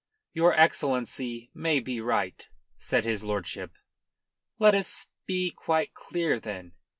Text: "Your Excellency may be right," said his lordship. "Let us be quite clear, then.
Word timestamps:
"Your 0.33 0.51
Excellency 0.55 1.51
may 1.53 1.79
be 1.79 2.01
right," 2.01 2.47
said 2.79 3.05
his 3.05 3.23
lordship. 3.23 3.73
"Let 4.57 4.73
us 4.73 5.05
be 5.27 5.51
quite 5.51 5.93
clear, 5.93 6.39
then. 6.39 6.73